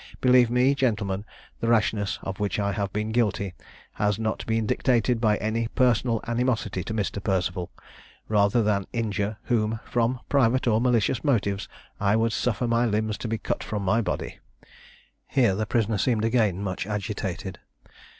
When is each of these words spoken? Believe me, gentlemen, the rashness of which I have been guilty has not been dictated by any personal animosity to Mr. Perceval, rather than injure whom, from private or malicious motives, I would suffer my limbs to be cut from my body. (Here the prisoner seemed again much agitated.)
Believe 0.19 0.49
me, 0.49 0.73
gentlemen, 0.73 1.25
the 1.59 1.67
rashness 1.67 2.17
of 2.23 2.39
which 2.39 2.57
I 2.57 2.71
have 2.71 2.91
been 2.91 3.11
guilty 3.11 3.53
has 3.93 4.17
not 4.17 4.43
been 4.47 4.65
dictated 4.65 5.21
by 5.21 5.37
any 5.37 5.67
personal 5.67 6.21
animosity 6.25 6.83
to 6.85 6.93
Mr. 6.95 7.23
Perceval, 7.23 7.69
rather 8.27 8.63
than 8.63 8.87
injure 8.93 9.37
whom, 9.43 9.79
from 9.85 10.19
private 10.27 10.65
or 10.65 10.81
malicious 10.81 11.23
motives, 11.23 11.69
I 11.99 12.15
would 12.15 12.33
suffer 12.33 12.67
my 12.67 12.87
limbs 12.87 13.15
to 13.19 13.27
be 13.27 13.37
cut 13.37 13.63
from 13.63 13.83
my 13.83 14.01
body. 14.01 14.39
(Here 15.27 15.53
the 15.53 15.67
prisoner 15.67 15.99
seemed 15.99 16.25
again 16.25 16.63
much 16.63 16.87
agitated.) 16.87 17.59